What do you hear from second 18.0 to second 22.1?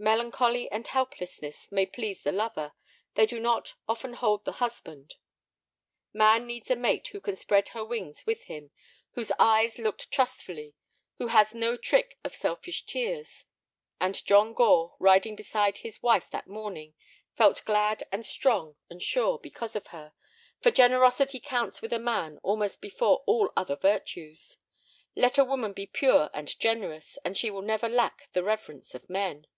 and strong and sure because of her, for generosity counts with a